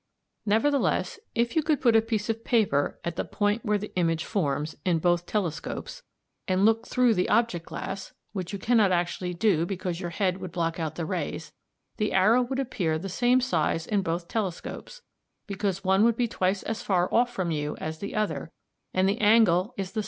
Nevertheless, 0.47 1.19
if 1.35 1.55
you 1.55 1.61
could 1.61 1.79
put 1.79 1.95
a 1.95 2.01
piece 2.01 2.27
of 2.27 2.43
paper 2.43 2.99
at 3.03 3.19
i, 3.19 3.23
i 3.23 4.65
in 4.83 4.97
both 4.97 5.25
telescopes, 5.27 6.01
and 6.47 6.65
look 6.65 6.87
through 6.87 7.13
the 7.13 7.29
object 7.29 7.67
glass 7.67 8.11
(which 8.33 8.51
you 8.51 8.57
cannot 8.57 8.91
actually 8.91 9.35
do, 9.35 9.63
because 9.67 9.99
your 9.99 10.09
head 10.09 10.39
would 10.39 10.51
block 10.51 10.79
out 10.79 10.95
the 10.95 11.05
rays), 11.05 11.53
the 11.97 12.13
arrow 12.13 12.41
would 12.41 12.57
appear 12.57 12.97
the 12.97 13.09
same 13.09 13.39
size 13.41 13.85
in 13.85 14.01
both 14.01 14.27
telescopes, 14.27 15.03
because 15.45 15.83
one 15.83 16.03
would 16.03 16.17
be 16.17 16.27
twice 16.27 16.63
as 16.63 16.81
far 16.81 17.07
off 17.13 17.31
from 17.31 17.51
you 17.51 17.77
as 17.77 17.99
the 17.99 18.15
other, 18.15 18.51
and 18.95 19.07
the 19.07 19.21
angle 19.21 19.75
i, 19.77 19.81
x, 19.81 19.81
i 19.81 19.81
is 19.81 19.91
the 19.91 19.91
same 19.91 19.99
in 19.99 19.99
both." 19.99 19.99